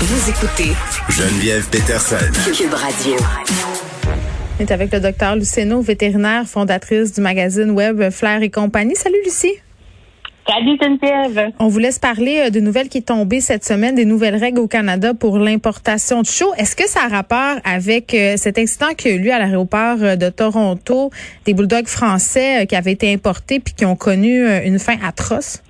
Vous 0.00 0.30
écoutez 0.30 0.76
Geneviève 1.08 1.68
Peterson. 1.70 2.14
Cube 2.56 2.72
Radio. 2.72 3.16
On 4.56 4.62
est 4.62 4.70
avec 4.70 4.92
le 4.92 5.00
docteur 5.00 5.34
Luceno, 5.34 5.80
vétérinaire, 5.80 6.46
fondatrice 6.46 7.12
du 7.12 7.20
magazine 7.20 7.72
web 7.72 8.08
Flair 8.10 8.40
et 8.42 8.48
compagnie. 8.48 8.94
Salut 8.94 9.18
Lucie. 9.24 9.54
Salut 10.48 10.78
Geneviève. 10.80 11.50
On 11.58 11.66
vous 11.66 11.80
laisse 11.80 11.98
parler 11.98 12.44
euh, 12.46 12.50
de 12.50 12.60
nouvelles 12.60 12.88
qui 12.88 12.98
est 12.98 13.08
tombée 13.08 13.40
cette 13.40 13.64
semaine, 13.64 13.96
des 13.96 14.04
nouvelles 14.04 14.36
règles 14.36 14.60
au 14.60 14.68
Canada 14.68 15.14
pour 15.14 15.36
l'importation 15.36 16.22
de 16.22 16.26
chiots. 16.26 16.54
Est-ce 16.58 16.76
que 16.76 16.88
ça 16.88 17.00
a 17.04 17.08
rapport 17.08 17.56
avec 17.64 18.14
euh, 18.14 18.34
cet 18.36 18.56
incident 18.56 18.94
qui 18.96 19.08
a 19.08 19.10
eu 19.10 19.18
lieu 19.18 19.32
à 19.32 19.40
l'aéroport 19.40 19.96
euh, 20.00 20.14
de 20.14 20.28
Toronto, 20.28 21.10
des 21.44 21.54
bulldogs 21.54 21.88
français 21.88 22.68
qui 22.68 22.76
avaient 22.76 22.92
été 22.92 23.12
importés 23.12 23.58
puis 23.58 23.74
qui 23.74 23.84
ont 23.84 23.96
connu 23.96 24.46
une 24.64 24.78
fin 24.78 24.94
atroce? 25.04 25.60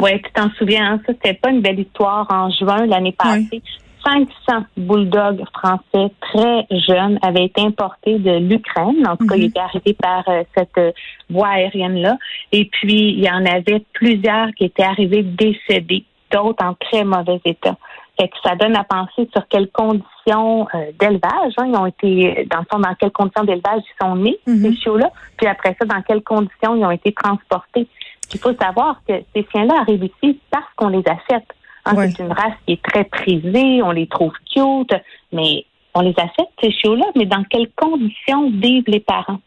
Oui, 0.00 0.20
tu 0.22 0.32
t'en 0.32 0.50
souviens, 0.58 0.92
hein? 0.92 1.00
ça 1.06 1.12
c'était 1.12 1.34
pas 1.34 1.50
une 1.50 1.60
belle 1.60 1.80
histoire 1.80 2.26
en 2.30 2.50
juin 2.50 2.86
l'année 2.86 3.12
passée. 3.12 3.62
500 4.04 4.64
bulldogs 4.76 5.44
français 5.52 6.12
très 6.20 6.66
jeunes 6.70 7.18
avaient 7.22 7.44
été 7.44 7.60
importés 7.60 8.18
de 8.18 8.38
l'Ukraine. 8.38 9.06
En 9.06 9.16
tout 9.16 9.26
cas, 9.26 9.36
ils 9.36 9.44
étaient 9.44 9.60
arrivés 9.60 9.94
par 9.94 10.26
euh, 10.28 10.42
cette 10.56 10.78
euh, 10.78 10.92
voie 11.28 11.48
aérienne-là. 11.48 12.16
Et 12.52 12.64
puis, 12.64 13.12
il 13.12 13.22
y 13.22 13.30
en 13.30 13.44
avait 13.44 13.84
plusieurs 13.92 14.48
qui 14.56 14.64
étaient 14.64 14.82
arrivés 14.82 15.22
décédés, 15.22 16.04
d'autres 16.30 16.64
en 16.64 16.74
très 16.74 17.04
mauvais 17.04 17.40
état. 17.44 17.76
Fait 18.18 18.28
que 18.28 18.36
ça 18.42 18.54
donne 18.54 18.76
à 18.76 18.84
penser 18.84 19.28
sur 19.32 19.46
quelles 19.48 19.70
conditions 19.70 20.66
euh, 20.74 20.92
d'élevage 20.98 21.54
hein, 21.56 21.66
ils 21.66 21.76
ont 21.76 21.86
été, 21.86 22.46
dans 22.50 22.58
le 22.58 22.66
fond, 22.70 22.78
dans 22.78 22.94
quelles 22.94 23.12
conditions 23.12 23.44
d'élevage 23.44 23.80
ils 23.80 24.04
sont 24.04 24.16
nés, 24.16 24.38
ces 24.46 24.76
chiots-là, 24.76 25.10
puis 25.38 25.46
après 25.46 25.74
ça, 25.80 25.86
dans 25.86 26.02
quelles 26.02 26.22
conditions 26.22 26.76
ils 26.76 26.84
ont 26.84 26.90
été 26.90 27.12
transportés. 27.12 27.86
Il 28.32 28.40
faut 28.40 28.54
savoir 28.54 29.00
que 29.06 29.14
ces 29.34 29.46
chiens-là 29.50 29.80
arrivent 29.80 30.04
ici 30.04 30.38
parce 30.50 30.66
qu'on 30.76 30.88
les 30.88 31.02
achète. 31.06 31.46
Hein, 31.84 31.94
C'est 31.96 32.22
une 32.22 32.32
race 32.32 32.54
qui 32.66 32.74
est 32.74 32.82
très 32.82 33.04
prisée, 33.04 33.82
on 33.82 33.90
les 33.90 34.06
trouve 34.06 34.32
cute, 34.52 34.94
mais 35.32 35.64
on 35.94 36.02
les 36.02 36.14
achète, 36.16 36.48
ces 36.62 36.70
chiots-là, 36.70 37.06
mais 37.16 37.26
dans 37.26 37.42
quelles 37.44 37.70
conditions 37.76 38.50
vivent 38.50 38.84
les 38.86 39.00
parents? 39.00 39.40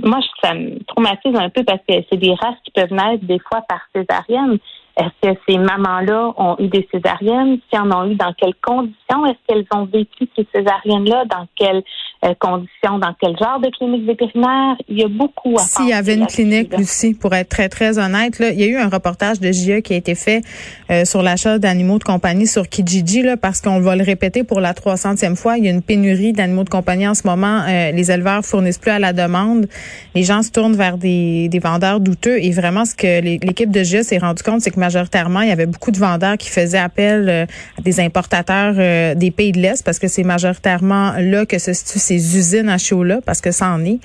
moi, 0.00 0.18
ça 0.42 0.54
me 0.54 0.82
traumatise 0.84 1.34
un 1.34 1.48
peu 1.48 1.64
parce 1.64 1.80
que 1.88 1.94
c'est 2.10 2.18
des 2.18 2.34
races 2.34 2.58
qui 2.64 2.70
peuvent 2.70 2.92
naître 2.92 3.24
des 3.24 3.38
fois 3.38 3.62
par 3.62 3.80
césarienne. 3.94 4.58
Est-ce 4.96 5.30
que 5.30 5.38
ces 5.48 5.58
mamans-là 5.58 6.32
ont 6.36 6.56
eu 6.58 6.68
des 6.68 6.86
césariennes? 6.92 7.58
Si 7.72 7.78
en 7.78 7.90
ont 7.90 8.10
eu, 8.10 8.14
dans 8.16 8.32
quelles 8.34 8.54
conditions? 8.62 9.26
Est-ce 9.26 9.38
qu'elles 9.46 9.66
ont 9.74 9.84
vécu 9.84 10.28
ces 10.36 10.46
césariennes-là? 10.54 11.24
Dans 11.26 11.46
quelles 11.56 11.82
euh, 12.24 12.34
conditions? 12.38 12.98
Dans 12.98 13.14
quel 13.20 13.36
genre 13.38 13.60
de 13.60 13.70
clinique 13.70 14.06
vétérinaire? 14.06 14.76
Il 14.88 14.98
y 14.98 15.04
a 15.04 15.08
beaucoup 15.08 15.54
à 15.56 15.62
S'il 15.62 15.88
y 15.88 15.92
avait 15.92 16.14
une 16.14 16.26
clinique, 16.26 16.76
Lucie, 16.76 17.14
pour 17.14 17.34
être 17.34 17.48
très, 17.48 17.68
très 17.68 17.98
honnête, 17.98 18.38
là, 18.38 18.50
il 18.50 18.60
y 18.60 18.64
a 18.64 18.66
eu 18.66 18.76
un 18.76 18.88
reportage 18.88 19.40
de 19.40 19.52
JE 19.52 19.80
qui 19.80 19.94
a 19.94 19.96
été 19.96 20.14
fait 20.14 20.42
euh, 20.90 21.04
sur 21.04 21.22
l'achat 21.22 21.58
d'animaux 21.58 21.98
de 21.98 22.04
compagnie 22.04 22.46
sur 22.46 22.68
Kijiji, 22.68 23.22
là, 23.22 23.36
parce 23.36 23.60
qu'on 23.60 23.80
va 23.80 23.96
le 23.96 24.04
répéter 24.04 24.44
pour 24.44 24.60
la 24.60 24.72
300e 24.72 25.36
fois. 25.36 25.56
Il 25.56 25.64
y 25.64 25.68
a 25.68 25.70
une 25.70 25.82
pénurie 25.82 26.32
d'animaux 26.32 26.64
de 26.64 26.70
compagnie 26.70 27.06
en 27.06 27.14
ce 27.14 27.26
moment. 27.26 27.62
Euh, 27.68 27.92
les 27.92 28.10
éleveurs 28.10 28.44
fournissent 28.44 28.78
plus 28.78 28.90
à 28.90 28.98
la 28.98 29.12
demande. 29.12 29.66
Les 30.14 30.24
gens 30.24 30.42
se 30.42 30.50
tournent 30.50 30.76
vers 30.76 30.98
des, 30.98 31.48
des 31.48 31.58
vendeurs 31.58 32.00
douteux. 32.00 32.38
Et 32.42 32.50
vraiment, 32.50 32.84
ce 32.84 32.94
que 32.94 33.20
l'équipe 33.20 33.70
de 33.70 33.82
JE 33.82 34.02
s'est 34.02 34.18
rendu 34.18 34.42
compte, 34.42 34.60
c'est 34.60 34.70
que 34.70 34.79
majoritairement, 34.80 35.42
il 35.42 35.48
y 35.48 35.52
avait 35.52 35.66
beaucoup 35.66 35.92
de 35.92 35.98
vendeurs 35.98 36.36
qui 36.36 36.50
faisaient 36.50 36.78
appel 36.78 37.28
euh, 37.28 37.46
à 37.78 37.82
des 37.82 38.00
importateurs 38.00 38.74
euh, 38.76 39.14
des 39.14 39.30
pays 39.30 39.52
de 39.52 39.60
l'Est 39.60 39.84
parce 39.84 40.00
que 40.00 40.08
c'est 40.08 40.24
majoritairement 40.24 41.12
là 41.18 41.46
que 41.46 41.58
se 41.58 41.72
situent 41.72 42.00
ces 42.00 42.36
usines 42.36 42.68
à 42.68 42.78
chaud-là 42.78 43.20
parce 43.24 43.40
que 43.40 43.52
ça 43.52 43.68
en 43.68 43.84
est. 43.84 44.00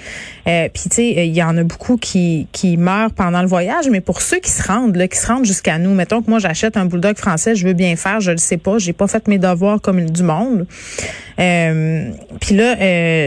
Euh, 0.48 0.70
Puis, 0.72 0.84
tu 0.90 0.96
sais, 0.98 1.28
il 1.28 1.34
y 1.34 1.42
en 1.42 1.58
a 1.58 1.64
beaucoup 1.64 1.98
qui, 1.98 2.48
qui 2.52 2.78
meurent 2.78 3.12
pendant 3.12 3.42
le 3.42 3.48
voyage, 3.48 3.90
mais 3.90 4.02
pour 4.02 4.22
ceux 4.22 4.40
qui 4.40 4.52
se 4.52 4.62
rendent, 4.62 4.96
là, 4.96 5.08
qui 5.08 5.18
se 5.18 5.26
rendent 5.26 5.46
jusqu'à 5.46 5.80
nous, 5.80 5.96
mettons 5.96 6.22
que 6.22 6.30
moi, 6.30 6.38
j'achète 6.38 6.78
un 6.78 6.86
bulldog 6.86 7.18
français, 7.18 7.56
je 7.56 7.66
veux 7.66 7.74
bien 7.74 7.96
faire, 7.96 8.20
je 8.20 8.32
le 8.32 8.38
sais 8.38 8.58
pas, 8.58 8.78
j'ai 8.78 8.94
pas 8.94 9.08
fait 9.08 9.28
mes 9.28 9.40
devoirs 9.40 9.82
comme 9.82 10.08
du 10.08 10.24
monde. 10.24 10.68
Euh, 11.40 12.10
Puis 12.40 12.56
là, 12.56 12.76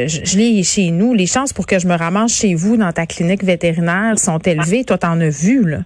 je, 0.07 0.21
je 0.23 0.39
l'ai 0.39 0.63
chez 0.63 0.91
nous. 0.91 1.15
Les 1.15 1.27
chances 1.27 1.53
pour 1.53 1.67
que 1.67 1.79
je 1.79 1.87
me 1.89 1.97
ramasse 1.97 2.35
chez 2.35 2.55
vous 2.55 2.77
dans 2.77 2.93
ta 2.93 3.07
clinique 3.07 3.43
vétérinaire 3.43 4.19
sont 4.19 4.39
élevées. 4.39 4.85
Toi, 4.85 4.99
t'en 4.99 5.21
as 5.21 5.29
vu, 5.29 5.65
là. 5.65 5.79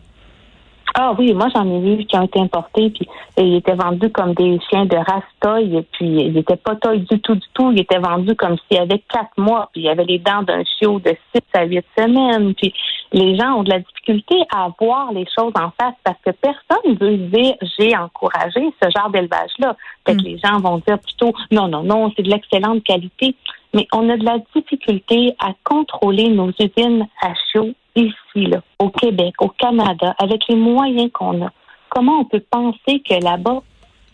Ah 0.94 1.14
oui, 1.18 1.32
moi 1.32 1.48
j'en 1.54 1.66
ai 1.68 1.80
vu 1.80 2.04
qui 2.04 2.16
ont 2.16 2.22
été 2.22 2.38
importés, 2.38 2.90
puis 2.90 3.08
ils 3.38 3.56
étaient 3.56 3.74
vendus 3.74 4.10
comme 4.10 4.34
des 4.34 4.58
chiens 4.68 4.84
de 4.84 4.96
race 4.96 5.24
toy, 5.40 5.86
puis 5.92 6.06
ils 6.06 6.32
n'étaient 6.34 6.56
pas 6.56 6.76
toy 6.76 7.00
du 7.00 7.18
tout, 7.20 7.34
du 7.34 7.46
tout. 7.54 7.72
Ils 7.72 7.80
étaient 7.80 7.98
vendus 7.98 8.34
comme 8.36 8.56
s'il 8.58 8.76
y 8.76 8.80
avait 8.80 9.02
quatre 9.08 9.32
mois, 9.38 9.70
puis 9.72 9.82
il 9.82 9.84
y 9.84 9.88
avait 9.88 10.04
les 10.04 10.18
dents 10.18 10.42
d'un 10.42 10.62
chiot 10.64 11.00
de 11.00 11.16
six 11.32 11.42
à 11.54 11.64
huit 11.64 11.84
semaines. 11.98 12.54
Puis 12.54 12.74
les 13.12 13.36
gens 13.38 13.54
ont 13.54 13.62
de 13.62 13.70
la 13.70 13.78
difficulté 13.78 14.36
à 14.54 14.68
voir 14.78 15.12
les 15.12 15.24
choses 15.26 15.52
en 15.58 15.70
face 15.80 15.94
parce 16.04 16.18
que 16.24 16.30
personne 16.32 16.94
veut 17.00 17.16
dire 17.16 17.54
j'ai 17.78 17.96
encouragé 17.96 18.60
ce 18.82 18.90
genre 18.94 19.10
d'élevage-là. 19.10 19.76
Fait 20.06 20.14
que 20.14 20.20
mm. 20.20 20.24
les 20.24 20.38
gens 20.38 20.58
vont 20.58 20.82
dire 20.86 20.98
plutôt 20.98 21.32
non, 21.50 21.68
non, 21.68 21.82
non, 21.82 22.12
c'est 22.14 22.22
de 22.22 22.30
l'excellente 22.30 22.84
qualité. 22.84 23.34
Mais 23.74 23.86
on 23.94 24.10
a 24.10 24.18
de 24.18 24.24
la 24.24 24.38
difficulté 24.54 25.34
à 25.38 25.52
contrôler 25.64 26.28
nos 26.28 26.50
usines 26.50 27.06
à 27.22 27.32
chaud 27.52 27.72
ici, 27.96 28.46
là, 28.46 28.62
au 28.78 28.90
Québec, 28.90 29.34
au 29.40 29.48
Canada, 29.48 30.14
avec 30.18 30.42
les 30.48 30.56
moyens 30.56 31.10
qu'on 31.12 31.44
a, 31.44 31.50
comment 31.88 32.20
on 32.20 32.24
peut 32.24 32.42
penser 32.50 33.00
que 33.00 33.22
là-bas, 33.22 33.62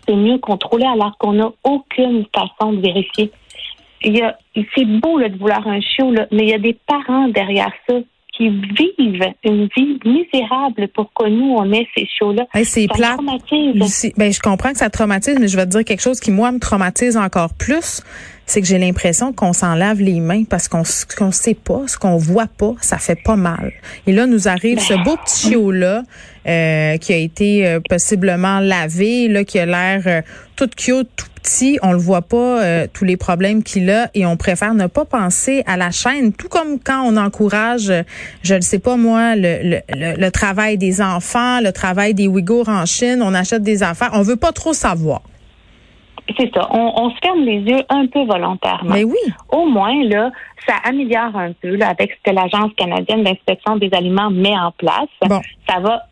c'est 0.06 0.16
mieux 0.16 0.38
contrôlé 0.38 0.84
alors 0.84 1.16
qu'on 1.18 1.34
n'a 1.34 1.50
aucune 1.64 2.24
façon 2.34 2.72
de 2.72 2.80
vérifier? 2.80 3.30
C'est 4.02 4.84
beau 4.84 5.20
de 5.20 5.36
vouloir 5.36 5.66
un 5.66 5.80
chiot, 5.80 6.12
là, 6.12 6.26
mais 6.30 6.44
il 6.44 6.50
y 6.50 6.54
a 6.54 6.58
des 6.58 6.78
parents 6.86 7.28
derrière 7.28 7.72
ça 7.88 7.94
qui 8.38 8.48
vivent 8.50 9.34
une 9.44 9.68
vie 9.76 9.98
misérable 10.04 10.88
pour 10.94 11.12
que 11.12 11.28
nous, 11.28 11.56
on 11.58 11.72
ait 11.72 11.86
ces 11.96 12.06
chiots-là. 12.06 12.46
c'est 12.62 12.86
plat. 12.86 13.16
Ben, 14.16 14.32
je 14.32 14.40
comprends 14.40 14.70
que 14.70 14.78
ça 14.78 14.88
traumatise, 14.90 15.36
mais 15.40 15.48
je 15.48 15.56
vais 15.56 15.66
te 15.66 15.70
dire 15.70 15.84
quelque 15.84 16.00
chose 16.00 16.20
qui, 16.20 16.30
moi, 16.30 16.52
me 16.52 16.60
traumatise 16.60 17.16
encore 17.16 17.52
plus 17.54 18.02
c'est 18.48 18.62
que 18.62 18.66
j'ai 18.66 18.78
l'impression 18.78 19.32
qu'on 19.34 19.52
s'en 19.52 19.74
lave 19.74 20.00
les 20.00 20.20
mains 20.20 20.44
parce 20.44 20.68
qu'on 20.68 20.82
qu'on 21.18 21.30
sait 21.30 21.54
pas, 21.54 21.82
ce 21.86 21.98
qu'on 21.98 22.16
voit 22.16 22.46
pas, 22.46 22.72
ça 22.80 22.96
fait 22.96 23.18
pas 23.22 23.36
mal. 23.36 23.72
Et 24.06 24.12
là, 24.12 24.26
nous 24.26 24.48
arrive 24.48 24.80
ce 24.80 24.94
beau 25.04 25.16
petit 25.18 25.50
chiot 25.50 25.70
là 25.70 26.02
euh, 26.46 26.96
qui 26.96 27.12
a 27.12 27.16
été 27.16 27.66
euh, 27.66 27.80
possiblement 27.86 28.58
lavé, 28.60 29.28
là, 29.28 29.44
qui 29.44 29.58
a 29.58 29.66
l'air 29.66 30.02
euh, 30.06 30.22
tout 30.56 30.70
cute, 30.74 31.10
tout 31.14 31.37
petit. 31.48 31.78
On 31.82 31.92
le 31.92 31.98
voit 31.98 32.22
pas 32.22 32.86
tous 32.88 33.04
les 33.04 33.16
problèmes 33.16 33.62
qu'il 33.62 33.90
a 33.90 34.08
et 34.14 34.26
on 34.26 34.36
préfère 34.36 34.74
ne 34.74 34.86
pas 34.86 35.04
penser 35.04 35.62
à 35.66 35.76
la 35.76 35.90
chaîne. 35.90 36.32
Tout 36.32 36.48
comme 36.48 36.78
quand 36.78 37.02
on 37.04 37.16
encourage, 37.16 37.92
je 38.42 38.54
ne 38.54 38.60
sais 38.60 38.78
pas 38.78 38.96
moi, 38.96 39.34
le, 39.36 39.80
le, 39.88 40.16
le, 40.16 40.30
travail 40.30 40.76
des 40.76 41.00
enfants, 41.00 41.60
le 41.60 41.72
travail 41.72 42.14
des 42.14 42.28
Ouïghours 42.28 42.68
en 42.68 42.84
Chine. 42.86 43.20
On 43.22 43.34
achète 43.34 43.62
des 43.62 43.82
affaires. 43.82 44.10
On 44.12 44.22
veut 44.22 44.36
pas 44.36 44.52
trop 44.52 44.72
savoir. 44.72 45.22
C'est 46.36 46.50
ça. 46.54 46.68
On, 46.70 47.10
se 47.10 47.16
ferme 47.22 47.40
les 47.40 47.60
yeux 47.60 47.82
un 47.88 48.06
peu 48.06 48.22
volontairement. 48.24 48.92
Mais 48.92 49.04
oui. 49.04 49.16
Au 49.50 49.64
moins, 49.64 50.04
là, 50.04 50.30
ça 50.66 50.74
améliore 50.84 51.34
un 51.34 51.52
peu 51.52 51.76
là, 51.76 51.88
avec 51.88 52.12
ce 52.12 52.30
que 52.30 52.34
l'Agence 52.34 52.72
canadienne 52.76 53.24
d'inspection 53.24 53.76
des 53.76 53.88
aliments 53.92 54.30
met 54.30 54.56
en 54.56 54.72
place. 54.72 55.08
Ça 55.66 55.80
va 55.80 56.02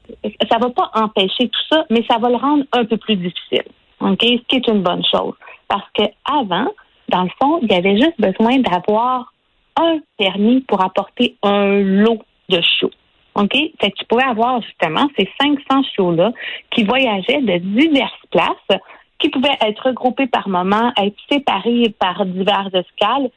ça 0.50 0.58
va 0.58 0.70
pas 0.70 0.90
empêcher 0.94 1.48
tout 1.48 1.62
ça, 1.70 1.84
mais 1.90 2.02
ça 2.08 2.18
va 2.18 2.30
le 2.30 2.36
rendre 2.36 2.64
un 2.72 2.84
peu 2.84 2.96
plus 2.96 3.16
difficile. 3.16 3.64
OK? 4.00 4.22
Ce 4.22 4.46
qui 4.48 4.56
est 4.56 4.68
une 4.68 4.82
bonne 4.82 5.04
chose. 5.04 5.34
Parce 5.68 5.88
que 5.94 6.04
avant, 6.24 6.68
dans 7.08 7.22
le 7.22 7.30
fond, 7.40 7.58
il 7.62 7.70
y 7.70 7.74
avait 7.74 7.96
juste 7.96 8.20
besoin 8.20 8.58
d'avoir 8.58 9.32
un 9.76 9.98
permis 10.16 10.60
pour 10.62 10.82
apporter 10.82 11.36
un 11.42 11.80
lot 11.80 12.22
de 12.48 12.60
chiots. 12.60 12.90
OK? 13.34 13.52
Fait 13.52 13.90
que 13.90 13.96
tu 13.96 14.04
pouvais 14.06 14.24
avoir 14.24 14.62
justement 14.62 15.08
ces 15.18 15.28
500 15.40 15.82
chiots-là 15.94 16.32
qui 16.70 16.84
voyageaient 16.84 17.42
de 17.42 17.58
diverses 17.58 18.12
places 18.30 18.80
qui 19.18 19.30
pouvaient 19.30 19.56
être 19.62 19.86
regroupés 19.86 20.26
par 20.26 20.48
moment, 20.48 20.92
être 20.96 21.16
séparés 21.30 21.94
par 21.98 22.24
divers 22.26 22.68
escales, 22.74 23.30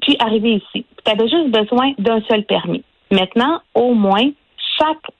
puis 0.00 0.16
arriver 0.18 0.54
ici. 0.54 0.84
Tu 1.04 1.10
avais 1.10 1.28
juste 1.28 1.50
besoin 1.50 1.92
d'un 1.98 2.20
seul 2.22 2.44
permis. 2.44 2.82
Maintenant, 3.10 3.60
au 3.74 3.94
moins, 3.94 4.30
chaque 4.78 5.10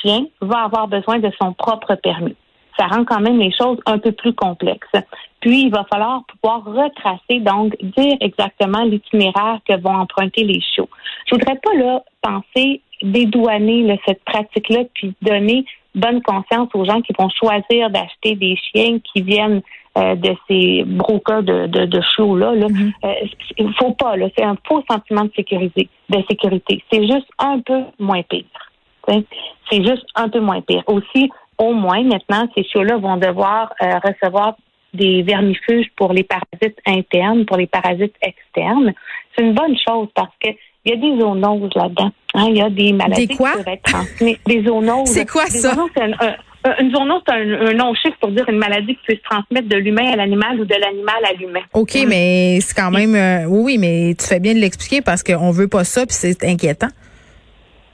chien 0.00 0.26
va 0.40 0.64
avoir 0.64 0.88
besoin 0.88 1.18
de 1.18 1.30
son 1.40 1.52
propre 1.52 1.94
permis. 1.94 2.36
Ça 2.78 2.86
rend 2.86 3.04
quand 3.04 3.20
même 3.20 3.38
les 3.38 3.52
choses 3.52 3.78
un 3.86 3.98
peu 3.98 4.12
plus 4.12 4.32
complexes. 4.32 4.88
Puis, 5.40 5.64
il 5.64 5.70
va 5.70 5.84
falloir 5.84 6.22
pouvoir 6.24 6.64
retracer, 6.64 7.40
donc 7.40 7.76
dire 7.82 8.16
exactement 8.20 8.82
l'itinéraire 8.82 9.58
que 9.68 9.78
vont 9.80 9.94
emprunter 9.94 10.44
les 10.44 10.60
chiots. 10.60 10.88
Je 11.26 11.34
voudrais 11.34 11.56
pas 11.56 11.74
là 11.74 12.02
penser 12.22 12.80
dédouaner 13.02 14.00
cette 14.06 14.24
pratique-là, 14.24 14.84
puis 14.94 15.14
donner 15.20 15.64
bonne 15.94 16.22
conscience 16.22 16.68
aux 16.74 16.84
gens 16.84 17.00
qui 17.02 17.12
vont 17.18 17.28
choisir 17.28 17.90
d'acheter 17.90 18.34
des 18.34 18.56
chiens 18.56 18.98
qui 19.00 19.22
viennent 19.22 19.62
euh, 19.96 20.16
de 20.16 20.34
ces 20.48 20.82
brokers 20.84 21.42
de, 21.42 21.66
de, 21.66 21.84
de 21.84 22.00
chiots-là. 22.00 22.54
Là. 22.54 22.66
Mm-hmm. 22.66 22.92
Euh, 23.04 23.68
faut 23.78 23.92
pas, 23.92 24.16
là. 24.16 24.26
C'est 24.36 24.44
un 24.44 24.56
faux 24.66 24.82
sentiment 24.90 25.24
de 25.24 25.32
sécurité. 25.36 25.88
De 26.08 26.18
sécurité. 26.28 26.82
C'est 26.90 27.02
juste 27.02 27.28
un 27.38 27.60
peu 27.60 27.82
moins 27.98 28.22
pire. 28.22 28.44
C'est 29.70 29.84
juste 29.84 30.06
un 30.14 30.28
peu 30.28 30.40
moins 30.40 30.62
pire. 30.62 30.82
Aussi, 30.86 31.30
au 31.58 31.72
moins, 31.72 32.02
maintenant, 32.02 32.48
ces 32.54 32.64
chiots-là 32.64 32.96
vont 32.96 33.16
devoir 33.16 33.72
euh, 33.82 33.98
recevoir 34.04 34.56
des 34.92 35.22
vermifuges 35.22 35.86
pour 35.96 36.12
les 36.12 36.24
parasites 36.24 36.78
internes, 36.86 37.44
pour 37.44 37.56
les 37.56 37.66
parasites 37.66 38.14
externes. 38.22 38.92
C'est 39.36 39.44
une 39.44 39.54
bonne 39.54 39.76
chose 39.86 40.08
parce 40.14 40.32
que 40.42 40.50
il 40.86 40.90
y 40.90 40.92
a 40.92 40.96
des 40.96 41.18
zoonoses 41.18 41.70
là-dedans. 41.74 42.10
Hein. 42.34 42.46
Il 42.50 42.58
y 42.58 42.60
a 42.60 42.68
des 42.68 42.92
maladies 42.92 43.26
qui 43.26 43.38
peuvent 43.38 43.66
être 43.66 43.82
transmises. 43.82 44.36
Des 44.46 44.64
zoonoses. 44.64 45.08
C'est 45.08 45.28
quoi 45.28 45.46
ça? 45.46 45.74
une 46.80 46.90
zoonose, 46.94 47.20
c'est 47.26 47.34
un, 47.34 47.74
nom 47.74 47.94
chiffre 47.94 48.16
pour 48.20 48.30
dire 48.30 48.48
une 48.48 48.56
maladie 48.56 48.96
qui 48.96 49.00
peut 49.06 49.14
se 49.14 49.22
transmettre 49.22 49.68
de 49.68 49.76
l'humain 49.76 50.12
à 50.12 50.16
l'animal 50.16 50.60
ou 50.60 50.64
de 50.64 50.74
l'animal 50.74 51.22
à 51.24 51.32
l'humain. 51.34 51.60
OK, 51.74 51.94
mais 52.06 52.58
c'est 52.60 52.74
quand 52.74 52.90
même... 52.90 53.14
Euh, 53.14 53.46
oui, 53.46 53.76
mais 53.78 54.14
tu 54.18 54.26
fais 54.26 54.40
bien 54.40 54.54
de 54.54 54.60
l'expliquer 54.60 55.02
parce 55.02 55.22
qu'on 55.22 55.50
veut 55.50 55.68
pas 55.68 55.84
ça, 55.84 56.06
puis 56.06 56.14
c'est 56.18 56.42
inquiétant. 56.44 56.88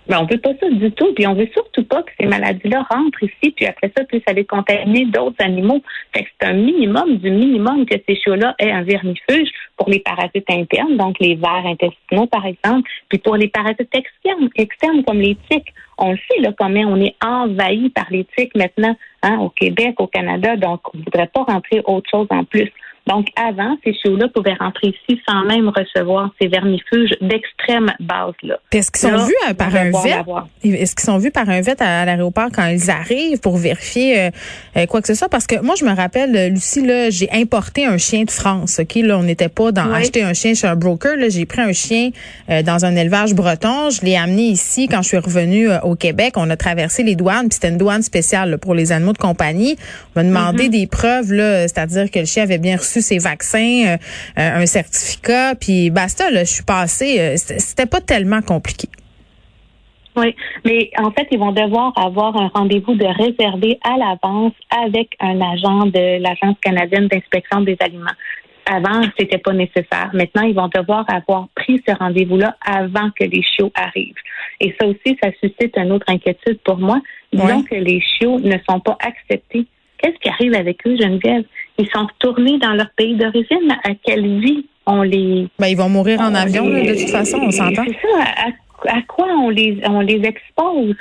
Mais 0.09 0.17
on 0.17 0.25
veut 0.25 0.39
pas 0.39 0.51
ça 0.61 0.69
du 0.69 0.91
tout. 0.93 1.13
Puis 1.15 1.27
on 1.27 1.35
veut 1.35 1.49
surtout 1.53 1.85
pas 1.85 2.03
que 2.03 2.11
ces 2.19 2.27
maladies-là 2.27 2.87
rentrent 2.91 3.23
ici, 3.23 3.53
puis 3.55 3.67
après 3.67 3.93
ça, 3.97 4.05
puissent 4.05 4.23
aller 4.27 4.45
contaminer 4.45 5.07
d'autres 5.07 5.37
animaux. 5.41 5.83
Fait 6.15 6.25
que 6.25 6.31
c'est 6.41 6.49
un 6.49 6.55
minimum 6.55 7.17
du 7.19 7.31
minimum 7.31 7.87
que 7.87 7.97
ces 8.09 8.17
chiots-là 8.17 8.55
aient 8.59 8.73
un 8.73 8.83
vermifuge 8.83 9.51
pour 9.77 9.89
les 9.89 10.01
parasites 10.01 10.49
internes, 10.51 10.97
donc 10.97 11.19
les 11.21 11.37
vers 11.37 11.65
intestinaux, 11.65 12.27
par 12.27 12.45
exemple, 12.45 12.89
puis 13.09 13.19
pour 13.19 13.37
les 13.37 13.49
parasites 13.49 13.95
externes, 13.95 14.51
externes 14.57 15.05
comme 15.05 15.21
les 15.21 15.37
tiques. 15.51 15.73
On 15.97 16.13
le 16.13 16.19
sait, 16.31 16.41
là, 16.41 16.53
comment 16.59 16.81
on 16.81 17.01
est 17.01 17.15
envahi 17.25 17.91
par 17.91 18.07
les 18.11 18.27
tiques 18.37 18.55
maintenant, 18.55 18.97
hein, 19.23 19.39
au 19.39 19.51
Québec, 19.51 19.95
au 19.99 20.07
Canada, 20.07 20.57
donc 20.57 20.81
on 20.93 20.99
ne 20.99 21.05
voudrait 21.05 21.29
pas 21.29 21.45
rentrer 21.45 21.83
autre 21.85 22.09
chose 22.11 22.27
en 22.31 22.45
plus. 22.45 22.71
Donc, 23.11 23.27
avant, 23.35 23.77
ces 23.85 23.93
chiots-là 23.93 24.29
pouvaient 24.29 24.55
rentrer 24.55 24.89
ici 24.89 25.21
sans 25.29 25.45
même 25.45 25.69
recevoir 25.69 26.31
ces 26.41 26.47
vermifuges 26.47 27.17
d'extrême 27.21 27.93
base. 27.99 28.35
Là. 28.45 28.61
Est-ce 28.71 28.93
qu'ils 28.93 29.11
sont 29.11 29.25
vus 29.25 29.35
euh, 29.49 29.55
par 29.55 29.75
un 29.75 29.91
vet? 29.91 30.23
Est-ce 30.63 30.95
qu'ils 30.95 31.07
sont 31.07 31.19
vus 31.19 31.33
par 31.33 31.49
un 31.49 31.61
vet 31.61 31.83
à, 31.83 32.05
l'aéroport 32.05 32.51
quand 32.55 32.67
ils 32.67 32.89
arrivent 32.89 33.41
pour 33.41 33.57
vérifier 33.57 34.21
euh, 34.21 34.31
euh, 34.77 34.87
quoi 34.87 35.01
que 35.01 35.09
ce 35.09 35.15
soit? 35.15 35.29
Parce 35.29 35.49
que 35.49 35.61
moi, 35.61 35.75
je 35.77 35.85
me 35.85 35.93
rappelle, 35.93 36.53
Lucie, 36.53 36.87
là, 36.87 37.11
j'ai 37.11 37.29
importé 37.33 37.85
un 37.85 37.99
chien 37.99 38.23
de 38.23 38.31
France. 38.31 38.79
OK, 38.79 38.95
là, 38.95 39.19
on 39.19 39.25
n'était 39.25 39.49
pas 39.49 39.73
dans 39.73 39.93
acheter 39.93 40.23
un 40.23 40.33
chien 40.33 40.55
chez 40.55 40.69
un 40.69 40.77
broker. 40.77 41.17
Là, 41.17 41.29
j'ai 41.31 41.47
pris 41.47 41.63
un 41.63 41.73
chien 41.73 42.11
dans 42.49 42.85
un 42.85 42.95
élevage 42.95 43.35
breton. 43.35 43.91
Je 43.91 44.03
l'ai 44.03 44.17
amené 44.17 44.45
ici 44.45 44.87
quand 44.87 45.03
je 45.03 45.09
suis 45.09 45.19
revenue 45.19 45.69
au 45.83 45.97
Québec. 45.97 46.35
On 46.37 46.49
a 46.49 46.57
traversé 46.57 47.03
les 47.03 47.17
douanes, 47.17 47.49
puis 47.49 47.55
c'était 47.55 47.71
une 47.71 47.79
douane 47.79 48.03
spéciale 48.03 48.59
pour 48.59 48.75
les 48.75 48.93
animaux 48.93 49.13
de 49.13 49.19
compagnie. 49.19 49.77
On 50.15 50.21
m'a 50.21 50.25
demandé 50.25 50.69
mm-hmm. 50.69 50.71
des 50.71 50.87
preuves, 50.87 51.33
là, 51.33 51.63
c'est-à-dire 51.63 52.09
que 52.09 52.21
le 52.21 52.25
chien 52.25 52.45
avait 52.45 52.59
bien 52.59 52.77
reçu 52.77 53.00
ses 53.01 53.19
vaccins, 53.19 53.85
euh, 53.87 53.97
euh, 54.39 54.63
un 54.63 54.67
certificat, 54.67 55.55
puis 55.55 55.91
basta, 55.91 56.31
là, 56.31 56.45
je 56.45 56.53
suis 56.53 56.65
passée. 56.65 57.21
Euh, 57.21 57.37
c'était 57.37 57.87
pas 57.87 58.01
tellement 58.01 58.43
compliqué. 58.43 58.89
Oui, 60.17 60.35
mais 60.65 60.91
en 60.99 61.11
fait, 61.13 61.29
ils 61.31 61.39
vont 61.39 61.53
devoir 61.53 61.93
avoir 61.97 62.37
un 62.37 62.49
rendez-vous 62.49 62.95
de 62.95 63.07
réservé 63.07 63.79
à 63.85 63.97
l'avance 63.97 64.53
avec 64.71 65.11
un 65.21 65.41
agent 65.41 65.87
de 65.87 66.21
l'Agence 66.21 66.57
canadienne 66.61 67.07
d'inspection 67.07 67.61
des 67.61 67.77
aliments. 67.81 68.11
Avant, 68.67 69.03
c'était 69.19 69.39
pas 69.39 69.53
nécessaire. 69.53 70.11
Maintenant, 70.13 70.43
ils 70.43 70.55
vont 70.55 70.69
devoir 70.69 71.05
avoir 71.09 71.49
pris 71.55 71.83
ce 71.87 71.95
rendez-vous-là 71.95 72.57
avant 72.65 73.11
que 73.19 73.25
les 73.25 73.43
chiots 73.43 73.73
arrivent. 73.75 74.15
Et 74.61 74.75
ça 74.81 74.87
aussi, 74.87 75.17
ça 75.23 75.31
suscite 75.41 75.77
une 75.77 75.93
autre 75.93 76.07
inquiétude 76.09 76.59
pour 76.65 76.79
moi. 76.79 77.01
Disons 77.33 77.63
que 77.63 77.75
les 77.75 78.01
chiots 78.01 78.39
ne 78.41 78.57
sont 78.69 78.81
pas 78.81 78.97
acceptés. 79.01 79.67
Qu'est-ce 80.01 80.19
qui 80.19 80.29
arrive 80.29 80.55
avec 80.55 80.87
eux, 80.87 80.97
Geneviève? 80.97 81.45
Ils 81.79 81.89
sont 81.95 82.07
retournés 82.07 82.59
dans 82.59 82.73
leur 82.73 82.91
pays 82.97 83.17
d'origine. 83.17 83.77
À 83.85 83.91
quelle 84.03 84.41
vie 84.41 84.67
on 84.87 85.03
les... 85.03 85.47
Ben, 85.59 85.69
ils 85.69 85.77
vont 85.77 85.89
mourir 85.89 86.21
en 86.21 86.35
avion, 86.35 86.65
de 86.65 86.99
toute 86.99 87.11
façon, 87.11 87.39
on 87.43 87.51
s'entend. 87.51 87.85
C'est 87.87 88.09
ça. 88.09 88.25
À, 88.89 89.03
quoi 89.03 89.27
on 89.27 89.51
les, 89.51 89.79
on 89.85 90.01
les 90.01 90.23
expose, 90.25 90.97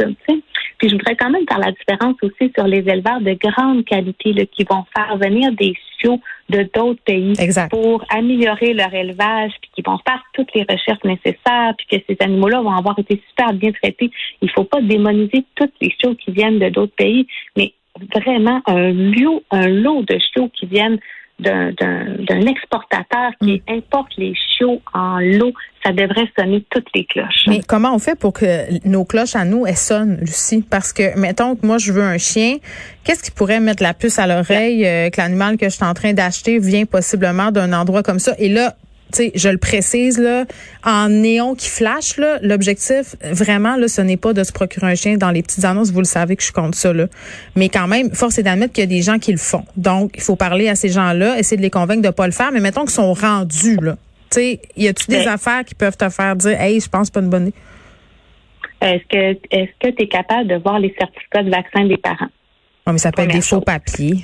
Puis 0.77 0.89
je 0.89 0.95
voudrais 0.95 1.15
quand 1.15 1.29
même 1.29 1.45
faire 1.47 1.59
la 1.59 1.71
différence 1.71 2.15
aussi 2.21 2.51
sur 2.53 2.67
les 2.67 2.79
éleveurs 2.79 3.21
de 3.21 3.37
grande 3.39 3.85
qualité 3.85 4.33
là, 4.33 4.43
qui 4.45 4.65
vont 4.69 4.83
faire 4.93 5.15
venir 5.17 5.53
des 5.53 5.73
chiots 5.97 6.19
de 6.49 6.67
d'autres 6.73 7.01
pays 7.05 7.33
pour 7.69 8.03
améliorer 8.09 8.73
leur 8.73 8.93
élevage, 8.93 9.51
puis 9.61 9.71
qui 9.75 9.81
vont 9.81 9.97
faire 10.05 10.21
toutes 10.33 10.53
les 10.53 10.65
recherches 10.69 11.03
nécessaires, 11.05 11.73
puis 11.77 11.87
que 11.89 12.03
ces 12.09 12.17
animaux-là 12.19 12.61
vont 12.61 12.75
avoir 12.75 12.99
été 12.99 13.21
super 13.29 13.53
bien 13.53 13.71
traités. 13.71 14.11
Il 14.41 14.47
ne 14.47 14.51
faut 14.51 14.65
pas 14.65 14.81
démoniser 14.81 15.45
toutes 15.55 15.73
les 15.79 15.91
chiots 16.01 16.15
qui 16.15 16.31
viennent 16.31 16.59
de 16.59 16.67
d'autres 16.67 16.95
pays, 16.95 17.27
mais 17.55 17.73
vraiment 18.15 18.61
un 18.67 18.91
lot, 18.91 19.43
un 19.51 19.67
lot 19.67 20.03
de 20.03 20.17
chiots 20.33 20.49
qui 20.49 20.65
viennent 20.65 20.99
d'un 21.39 22.41
exportateur 22.47 23.31
qui 23.41 23.61
mm. 23.67 23.77
importe 23.77 24.11
les 24.17 24.33
chiots 24.35 24.81
en 24.93 25.19
lot, 25.19 25.53
ça 25.83 25.93
devrait 25.93 26.29
sonner 26.37 26.65
toutes 26.69 26.87
les 26.93 27.05
cloches. 27.05 27.45
Mais 27.47 27.61
comment 27.65 27.95
on 27.95 27.99
fait 27.99 28.19
pour 28.19 28.33
que 28.33 28.85
nos 28.87 29.05
cloches 29.05 29.35
à 29.35 29.45
nous, 29.45 29.65
elles 29.65 29.77
sonnent, 29.77 30.17
Lucie? 30.19 30.65
Parce 30.69 30.91
que, 30.91 31.17
mettons 31.17 31.55
que 31.55 31.65
moi, 31.65 31.77
je 31.77 31.93
veux 31.93 32.03
un 32.03 32.17
chien, 32.17 32.57
qu'est-ce 33.03 33.23
qui 33.23 33.31
pourrait 33.31 33.61
mettre 33.61 33.81
la 33.81 33.93
puce 33.93 34.19
à 34.19 34.27
l'oreille 34.27 34.85
euh, 34.85 35.09
que 35.09 35.21
l'animal 35.21 35.57
que 35.57 35.65
je 35.69 35.75
suis 35.75 35.85
en 35.85 35.93
train 35.93 36.13
d'acheter 36.13 36.59
vient 36.59 36.85
possiblement 36.85 37.51
d'un 37.51 37.71
endroit 37.71 38.03
comme 38.03 38.19
ça? 38.19 38.33
Et 38.37 38.49
là, 38.49 38.75
sais, 39.13 39.31
je 39.35 39.49
le 39.49 39.57
précise 39.57 40.19
là, 40.19 40.45
en 40.83 41.09
néon 41.09 41.55
qui 41.55 41.69
flash 41.69 42.17
là, 42.17 42.39
l'objectif 42.41 43.15
vraiment 43.23 43.75
là, 43.75 43.87
ce 43.87 44.01
n'est 44.01 44.17
pas 44.17 44.33
de 44.33 44.43
se 44.43 44.51
procurer 44.51 44.87
un 44.87 44.95
chien 44.95 45.17
dans 45.17 45.31
les 45.31 45.41
petites 45.41 45.65
annonces. 45.65 45.91
Vous 45.91 45.99
le 45.99 46.05
savez 46.05 46.35
que 46.35 46.41
je 46.41 46.45
suis 46.45 46.53
contre 46.53 46.77
ça 46.77 46.93
là, 46.93 47.07
mais 47.55 47.69
quand 47.69 47.87
même, 47.87 48.11
force 48.13 48.37
est 48.37 48.43
d'admettre 48.43 48.73
qu'il 48.73 48.83
y 48.83 48.87
a 48.87 48.87
des 48.87 49.01
gens 49.01 49.19
qui 49.19 49.31
le 49.31 49.37
font. 49.37 49.65
Donc, 49.77 50.11
il 50.15 50.21
faut 50.21 50.35
parler 50.35 50.69
à 50.69 50.75
ces 50.75 50.89
gens-là, 50.89 51.37
essayer 51.39 51.57
de 51.57 51.61
les 51.61 51.69
convaincre 51.69 52.01
de 52.01 52.09
pas 52.09 52.25
le 52.25 52.33
faire. 52.33 52.51
Mais 52.51 52.59
mettons 52.59 52.81
qu'ils 52.81 52.91
sont 52.91 53.13
rendus 53.13 53.77
là. 53.81 53.97
Tu 54.31 54.39
sais, 54.39 54.61
y 54.77 54.87
a-tu 54.87 55.07
des 55.07 55.27
affaires 55.27 55.65
qui 55.65 55.73
peuvent 55.73 55.97
te 55.97 56.07
faire 56.09 56.35
dire, 56.35 56.59
hey, 56.61 56.79
je 56.79 56.87
pense 56.87 57.09
pas 57.09 57.19
une 57.19 57.29
bonne 57.29 57.47
idée? 57.47 57.55
Est-ce 58.81 59.03
que 59.09 59.39
est-ce 59.51 59.71
que 59.79 59.95
tu 59.95 60.03
es 60.03 60.07
capable 60.07 60.47
de 60.47 60.55
voir 60.55 60.79
les 60.79 60.93
certificats 60.97 61.43
de 61.43 61.49
vaccin 61.49 61.85
des 61.85 61.97
parents? 61.97 62.29
Non, 62.85 62.93
mais 62.93 62.99
ça 62.99 63.11
peut 63.11 63.23
être 63.23 63.33
des 63.33 63.41
faux 63.41 63.61
papiers. 63.61 64.23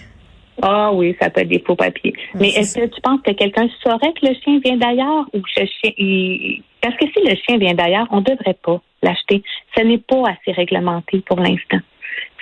Ah 0.67 0.91
oui, 0.91 1.15
ça 1.21 1.29
peut 1.29 1.41
être 1.41 1.47
des 1.47 1.59
faux 1.59 1.75
papiers. 1.75 2.13
Mais 2.33 2.49
est-ce 2.49 2.79
que 2.79 2.85
tu 2.87 2.99
penses 3.01 3.21
que 3.21 3.31
quelqu'un 3.31 3.67
saurait 3.83 4.13
que 4.13 4.25
le 4.25 4.33
chien 4.33 4.59
vient 4.65 4.77
d'ailleurs 4.77 5.25
ou 5.33 5.39
que 5.39 5.61
le 5.61 5.67
chien 5.67 6.61
parce 6.81 6.97
que 6.97 7.05
si 7.07 7.27
le 7.27 7.35
chien 7.35 7.57
vient 7.57 7.73
d'ailleurs, 7.73 8.07
on 8.11 8.17
ne 8.17 8.25
devrait 8.25 8.57
pas 8.63 8.79
l'acheter. 9.01 9.43
Ce 9.75 9.81
n'est 9.83 9.97
pas 9.97 10.21
assez 10.29 10.51
réglementé 10.51 11.23
pour 11.25 11.39
l'instant. 11.39 11.79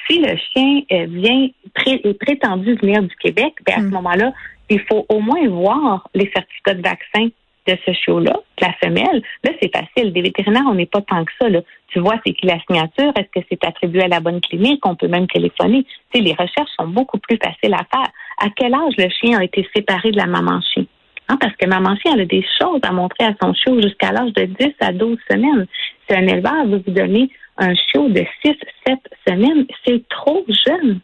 Si 0.10 0.20
le 0.20 0.36
chien 0.36 0.82
euh, 0.92 1.06
vient 1.10 1.48
est 1.86 2.20
prétendu 2.20 2.76
venir 2.76 3.04
du 3.04 3.16
Québec, 3.16 3.54
ben 3.66 3.76
à 3.76 3.80
ce 3.80 3.84
hmm. 3.84 3.92
moment-là, 3.92 4.34
il 4.70 4.82
faut 4.82 5.06
au 5.08 5.20
moins 5.20 5.48
voir 5.48 6.10
les 6.14 6.30
certificats 6.34 6.74
de 6.74 6.82
vaccin 6.82 7.30
de 7.68 7.78
ce 7.86 7.94
chiot-là, 7.94 8.40
la 8.62 8.74
femelle, 8.74 9.22
là, 9.44 9.52
c'est 9.62 9.72
facile. 9.76 10.14
Des 10.14 10.22
vétérinaires, 10.22 10.64
on 10.68 10.76
n'est 10.76 10.86
pas 10.86 11.02
tant 11.02 11.24
que 11.24 11.32
ça. 11.40 11.50
Là. 11.50 11.62
Tu 11.88 12.00
vois, 12.00 12.16
c'est 12.26 12.34
qui 12.34 12.46
la 12.46 12.60
signature? 12.62 13.12
Est-ce 13.16 13.40
que 13.40 13.46
c'est 13.50 13.66
attribué 13.66 14.04
à 14.04 14.08
la 14.08 14.20
bonne 14.20 14.42
clinique? 14.42 14.86
On 14.86 14.96
peut 14.96 15.08
même 15.08 15.28
téléphoner. 15.28 15.86
Tu 16.14 16.22
les 16.22 16.34
recherches 16.34 16.72
sont 16.80 16.88
beaucoup 16.88 17.20
plus 17.20 17.38
faciles 17.38 17.74
à 17.74 17.86
faire. 17.92 18.12
À 18.40 18.48
quel 18.56 18.74
âge 18.74 18.94
le 18.98 19.10
chien 19.10 19.40
a 19.40 19.44
été 19.44 19.68
séparé 19.76 20.12
de 20.12 20.18
la 20.18 20.26
maman 20.26 20.60
chien? 20.62 20.86
Hein, 21.30 21.38
parce 21.40 21.56
que 21.56 21.68
maman 21.68 21.96
chien, 21.96 22.14
elle 22.16 22.22
a 22.22 22.26
des 22.26 22.46
choses 22.60 22.82
à 22.84 22.92
montrer 22.92 23.26
à 23.26 23.34
son 23.42 23.54
chiot 23.54 23.82
jusqu'à 23.82 24.12
l'âge 24.12 24.34
de 24.34 24.44
10 24.44 24.74
à 24.82 24.92
12 24.92 25.18
semaines. 25.30 25.66
Si 26.08 26.16
un 26.16 26.28
éleveur 26.28 26.66
veut 26.66 26.84
vous 26.86 26.94
donner 26.94 27.30
un 27.58 27.74
chiot 27.76 28.10
de 28.10 28.26
6, 28.44 28.54
7 28.88 29.00
semaines, 29.28 29.66
c'est 29.86 30.08
trop 30.10 30.46
jeune 30.68 31.00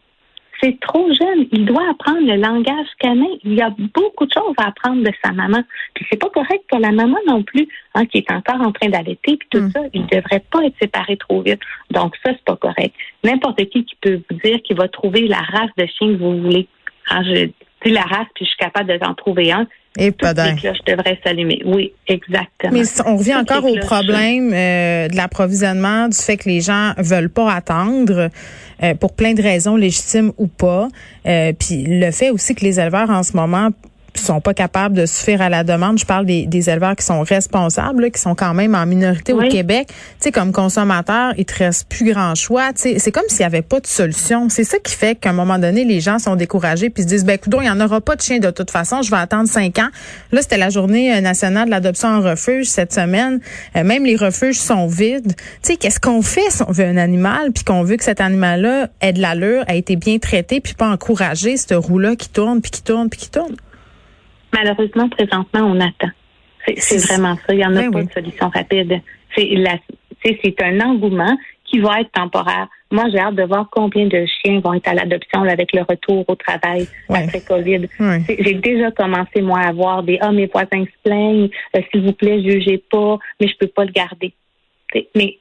c'est 0.62 0.78
trop 0.80 1.06
jeune. 1.12 1.46
Il 1.52 1.64
doit 1.64 1.88
apprendre 1.90 2.20
le 2.20 2.36
langage 2.36 2.86
canin. 2.98 3.26
Il 3.44 3.54
y 3.54 3.62
a 3.62 3.70
beaucoup 3.94 4.26
de 4.26 4.32
choses 4.32 4.54
à 4.58 4.68
apprendre 4.68 5.02
de 5.02 5.12
sa 5.24 5.32
maman. 5.32 5.62
Puis 5.94 6.06
c'est 6.10 6.18
pas 6.18 6.28
correct 6.28 6.64
que 6.70 6.78
la 6.78 6.92
maman 6.92 7.18
non 7.26 7.42
plus, 7.42 7.66
hein, 7.94 8.06
qui 8.06 8.18
est 8.18 8.30
encore 8.30 8.60
en 8.60 8.72
train 8.72 8.88
d'allaiter, 8.88 9.36
puis 9.36 9.48
tout 9.50 9.60
mm. 9.60 9.70
ça, 9.70 9.80
il 9.92 10.06
devrait 10.06 10.44
pas 10.50 10.64
être 10.64 10.76
séparé 10.80 11.16
trop 11.16 11.42
vite. 11.42 11.60
Donc 11.90 12.14
ça, 12.24 12.32
c'est 12.32 12.44
pas 12.44 12.56
correct. 12.56 12.94
N'importe 13.24 13.64
qui 13.68 13.84
qui 13.84 13.96
peut 14.00 14.20
vous 14.30 14.38
dire 14.44 14.60
qu'il 14.62 14.76
va 14.76 14.88
trouver 14.88 15.26
la 15.28 15.38
race 15.38 15.70
de 15.76 15.86
chien 15.86 16.08
que 16.08 16.18
vous 16.18 16.40
voulez. 16.40 16.68
Hein, 17.10 17.22
je 17.24 17.46
dis 17.84 17.92
la 17.92 18.02
race, 18.02 18.28
puis 18.34 18.44
je 18.44 18.50
suis 18.50 18.58
capable 18.58 18.98
d'en 18.98 19.14
trouver 19.14 19.52
un. 19.52 19.66
Et 19.98 20.12
pas 20.12 20.32
les 20.32 20.54
cloches 20.54 20.84
devraient 20.86 21.18
s'allumer. 21.24 21.62
Oui, 21.64 21.92
exactement. 22.06 22.72
Mais 22.72 22.84
on 23.06 23.16
revient 23.16 23.34
encore 23.34 23.64
au 23.64 23.76
problème 23.78 24.52
euh, 24.52 25.08
de 25.08 25.16
l'approvisionnement, 25.16 26.08
du 26.08 26.16
fait 26.16 26.36
que 26.36 26.48
les 26.48 26.60
gens 26.60 26.92
veulent 26.96 27.30
pas 27.30 27.52
attendre 27.52 28.30
euh, 28.82 28.94
pour 28.94 29.14
plein 29.14 29.34
de 29.34 29.42
raisons 29.42 29.74
légitimes 29.74 30.32
ou 30.38 30.46
pas. 30.46 30.88
Euh, 31.26 31.52
puis 31.58 31.84
le 31.86 32.12
fait 32.12 32.30
aussi 32.30 32.54
que 32.54 32.64
les 32.64 32.78
éleveurs 32.78 33.10
en 33.10 33.24
ce 33.24 33.36
moment 33.36 33.70
sont 34.16 34.40
pas 34.40 34.54
capables 34.54 34.96
de 34.96 35.06
suffire 35.06 35.42
à 35.42 35.48
la 35.48 35.64
demande. 35.64 35.98
Je 35.98 36.06
parle 36.06 36.26
des, 36.26 36.46
des 36.46 36.70
éleveurs 36.70 36.96
qui 36.96 37.04
sont 37.04 37.22
responsables, 37.22 38.10
qui 38.10 38.20
sont 38.20 38.34
quand 38.34 38.54
même 38.54 38.74
en 38.74 38.86
minorité 38.86 39.32
au 39.32 39.40
Québec. 39.40 39.88
Tu 39.88 39.94
sais, 40.20 40.32
comme 40.32 40.52
consommateur, 40.52 41.32
il 41.36 41.44
te 41.44 41.54
reste 41.58 41.88
plus 41.88 42.12
grand 42.12 42.34
choix. 42.34 42.72
Tu 42.72 42.82
sais, 42.82 42.98
c'est 42.98 43.12
comme 43.12 43.28
s'il 43.28 43.40
y 43.40 43.44
avait 43.44 43.62
pas 43.62 43.80
de 43.80 43.86
solution. 43.86 44.48
C'est 44.48 44.64
ça 44.64 44.78
qui 44.78 44.94
fait 44.94 45.14
qu'à 45.14 45.30
un 45.30 45.34
moment 45.34 45.58
donné, 45.58 45.84
les 45.84 46.00
gens 46.00 46.18
sont 46.18 46.36
découragés 46.36 46.90
puis 46.90 47.02
se 47.02 47.08
disent, 47.08 47.24
ben, 47.24 47.34
écoute, 47.34 47.54
il 47.60 47.66
y 47.66 47.70
en 47.70 47.80
aura 47.80 48.00
pas 48.00 48.16
de 48.16 48.22
chien 48.22 48.38
de 48.38 48.50
toute 48.50 48.70
façon. 48.70 49.02
Je 49.02 49.10
vais 49.10 49.16
attendre 49.16 49.48
cinq 49.48 49.78
ans. 49.78 49.88
Là, 50.32 50.42
c'était 50.42 50.58
la 50.58 50.70
journée 50.70 51.14
euh, 51.14 51.20
nationale 51.20 51.66
de 51.66 51.70
l'adoption 51.70 52.08
en 52.08 52.20
refuge 52.20 52.66
cette 52.66 52.92
semaine. 52.92 53.40
Euh, 53.76 53.84
même 53.84 54.04
les 54.04 54.16
refuges 54.16 54.58
sont 54.58 54.86
vides. 54.86 55.34
Tu 55.36 55.72
sais, 55.72 55.76
qu'est-ce 55.76 56.00
qu'on 56.00 56.22
fait 56.22 56.50
si 56.50 56.62
on 56.66 56.72
veut 56.72 56.84
un 56.84 56.96
animal 56.96 57.52
puis 57.52 57.64
qu'on 57.64 57.82
veut 57.82 57.96
que 57.96 58.04
cet 58.04 58.20
animal-là 58.20 58.88
ait 59.00 59.12
de 59.12 59.20
l'allure, 59.20 59.64
a 59.66 59.74
été 59.74 59.96
bien 59.96 60.18
traité 60.18 60.60
puis 60.60 60.74
pas 60.74 60.88
encourager 60.88 61.56
cette 61.56 61.74
roue-là 61.74 62.16
qui 62.16 62.28
tourne 62.28 62.60
puis 62.60 62.70
qui 62.70 62.82
tourne 62.82 63.08
puis 63.08 63.20
qui 63.20 63.30
tourne? 63.30 63.54
Malheureusement, 64.52 65.08
présentement, 65.08 65.60
on 65.60 65.80
attend. 65.80 66.10
C'est 66.76 66.98
vraiment 67.06 67.36
ça. 67.36 67.54
Il 67.54 67.58
n'y 67.58 67.66
en 67.66 67.76
a 67.76 67.82
ben 67.82 67.90
pas 67.90 68.02
de 68.02 68.12
solution 68.12 68.48
rapide. 68.48 69.00
C'est 69.36 70.62
un 70.62 70.80
engouement 70.80 71.36
qui 71.64 71.78
va 71.78 72.00
être 72.00 72.10
temporaire. 72.12 72.68
Moi, 72.90 73.04
j'ai 73.10 73.20
hâte 73.20 73.36
de 73.36 73.44
voir 73.44 73.68
combien 73.70 74.06
de 74.06 74.26
chiens 74.26 74.60
vont 74.60 74.74
être 74.74 74.88
à 74.88 74.94
l'adoption 74.94 75.42
avec 75.44 75.72
le 75.72 75.82
retour 75.82 76.24
au 76.26 76.34
travail 76.34 76.88
après 77.08 77.40
COVID. 77.40 77.88
J'ai 78.28 78.54
déjà 78.54 78.90
commencé, 78.90 79.40
moi, 79.40 79.60
à 79.60 79.72
voir 79.72 80.02
des 80.02 80.18
«Ah, 80.20 80.32
mes 80.32 80.46
voisins 80.46 80.84
se 80.84 81.02
plaignent, 81.04 81.48
euh, 81.76 81.80
s'il 81.90 82.02
vous 82.02 82.12
plaît, 82.12 82.42
jugez 82.42 82.82
pas, 82.90 83.18
mais 83.40 83.46
je 83.46 83.56
peux 83.56 83.68
pas 83.68 83.84
le 83.84 83.92
garder.» 83.92 84.34
Mais 85.14 85.38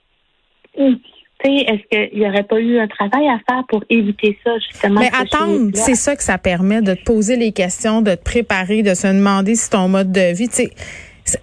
est-ce 1.48 2.10
qu'il 2.10 2.20
n'y 2.20 2.28
aurait 2.28 2.44
pas 2.44 2.60
eu 2.60 2.80
un 2.80 2.88
travail 2.88 3.28
à 3.28 3.40
faire 3.50 3.64
pour 3.68 3.84
éviter 3.90 4.38
ça, 4.44 4.52
justement? 4.60 5.00
Mais 5.00 5.08
attendre, 5.08 5.72
c'est 5.74 5.96
ça 5.96 6.16
que 6.16 6.24
ça 6.24 6.38
permet 6.38 6.82
de 6.82 6.94
te 6.94 7.04
poser 7.04 7.36
les 7.36 7.52
questions, 7.52 8.02
de 8.02 8.16
te 8.16 8.24
préparer, 8.24 8.84
de 8.84 8.94
se 8.94 9.08
demander 9.08 9.56
si 9.56 9.70
ton 9.70 9.88
mode 9.88 10.12
de 10.12 10.34
vie, 10.34 10.50
tu 10.50 10.56
sais, 10.56 10.72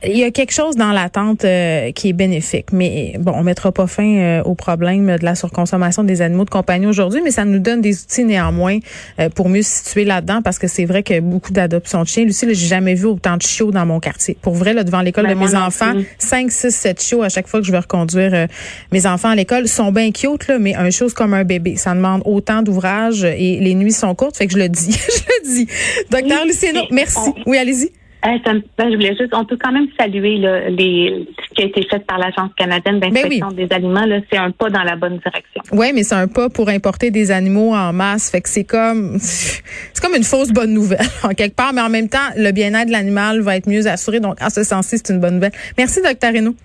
il 0.04 0.16
y 0.16 0.24
a 0.24 0.30
quelque 0.30 0.52
chose 0.52 0.76
dans 0.76 0.92
l'attente 0.92 1.44
euh, 1.44 1.92
qui 1.92 2.08
est 2.08 2.12
bénéfique. 2.12 2.72
Mais 2.72 3.14
bon, 3.18 3.32
on 3.34 3.42
mettra 3.42 3.72
pas 3.72 3.86
fin 3.86 4.06
euh, 4.06 4.42
au 4.42 4.54
problème 4.54 5.16
de 5.16 5.24
la 5.24 5.34
surconsommation 5.34 6.04
des 6.04 6.22
animaux 6.22 6.44
de 6.44 6.50
compagnie 6.50 6.86
aujourd'hui, 6.86 7.20
mais 7.22 7.30
ça 7.30 7.44
nous 7.44 7.58
donne 7.58 7.80
des 7.80 8.02
outils 8.02 8.24
néanmoins 8.24 8.78
euh, 9.20 9.28
pour 9.28 9.48
mieux 9.48 9.62
se 9.62 9.84
situer 9.84 10.04
là-dedans 10.04 10.42
parce 10.42 10.58
que 10.58 10.68
c'est 10.68 10.84
vrai 10.84 11.02
que 11.02 11.20
beaucoup 11.20 11.52
d'adoptions 11.52 12.02
de 12.02 12.08
chiens. 12.08 12.24
Lucie, 12.24 12.46
j'ai 12.48 12.66
jamais 12.66 12.94
vu 12.94 13.06
autant 13.06 13.36
de 13.36 13.42
chiots 13.42 13.70
dans 13.70 13.86
mon 13.86 14.00
quartier. 14.00 14.36
Pour 14.40 14.54
vrai, 14.54 14.74
là, 14.74 14.84
devant 14.84 15.00
l'école 15.00 15.26
ben, 15.26 15.34
de 15.34 15.38
mes 15.38 15.54
enfants, 15.54 15.92
5, 16.18 16.50
6, 16.50 16.70
7 16.70 17.02
chiots 17.02 17.22
à 17.22 17.28
chaque 17.28 17.48
fois 17.48 17.60
que 17.60 17.66
je 17.66 17.72
vais 17.72 17.78
reconduire 17.78 18.46
mes 18.92 19.06
enfants 19.06 19.30
à 19.30 19.34
l'école 19.34 19.68
sont 19.68 19.92
bien 19.92 20.10
cute, 20.10 20.48
là, 20.48 20.58
mais 20.58 20.74
un 20.74 20.90
chose 20.90 21.14
comme 21.14 21.34
un 21.34 21.44
bébé. 21.44 21.76
Ça 21.76 21.94
demande 21.94 22.22
autant 22.24 22.62
d'ouvrage 22.62 23.24
et 23.24 23.58
les 23.60 23.74
nuits 23.74 23.92
sont 23.92 24.14
courtes, 24.14 24.36
fait 24.36 24.46
que 24.46 24.52
je 24.52 24.58
le 24.58 24.68
dis. 24.68 24.92
je 24.92 25.22
le 25.22 25.54
dis. 25.54 25.68
Docteur 26.10 26.44
Luciano, 26.46 26.82
merci. 26.90 27.30
Oui, 27.46 27.58
allez-y. 27.58 27.92
Ben, 28.26 28.90
je 28.90 28.94
voulais 28.94 29.16
juste, 29.16 29.32
on 29.32 29.44
peut 29.44 29.56
quand 29.62 29.70
même 29.70 29.86
saluer 29.98 30.38
les, 30.70 31.28
ce 31.48 31.54
qui 31.54 31.62
a 31.62 31.66
été 31.66 31.86
fait 31.88 32.04
par 32.06 32.18
l'Agence 32.18 32.50
canadienne 32.56 32.98
ben 32.98 33.12
d'inspection 33.12 33.52
des 33.52 33.68
aliments. 33.70 34.04
C'est 34.32 34.38
un 34.38 34.50
pas 34.50 34.68
dans 34.68 34.82
la 34.82 34.96
bonne 34.96 35.18
direction. 35.18 35.62
Oui, 35.72 35.92
mais 35.94 36.02
c'est 36.02 36.16
un 36.16 36.26
pas 36.26 36.48
pour 36.48 36.68
importer 36.68 37.12
des 37.12 37.30
animaux 37.30 37.72
en 37.72 37.92
masse. 37.92 38.30
Fait 38.30 38.40
que 38.40 38.48
c'est 38.48 38.64
comme, 38.64 39.18
c'est 39.20 40.02
comme 40.02 40.16
une 40.16 40.24
fausse 40.24 40.50
bonne 40.50 40.72
nouvelle 40.72 41.06
en 41.22 41.34
quelque 41.34 41.54
part, 41.54 41.72
mais 41.72 41.82
en 41.82 41.88
même 41.88 42.08
temps, 42.08 42.18
le 42.36 42.50
bien-être 42.50 42.88
de 42.88 42.92
l'animal 42.92 43.40
va 43.42 43.56
être 43.56 43.68
mieux 43.68 43.86
assuré. 43.86 44.18
Donc, 44.18 44.42
en 44.42 44.50
ce 44.50 44.64
sens-ci, 44.64 44.98
c'est 44.98 45.12
une 45.12 45.20
bonne 45.20 45.34
nouvelle. 45.34 45.52
Merci, 45.78 46.02
docteur 46.02 46.32
Renaud. 46.32 46.56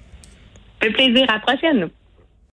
Un 0.83 0.91
plaisir. 0.91 1.25
À 1.29 1.33
la 1.33 1.39
prochaine. 1.39 1.89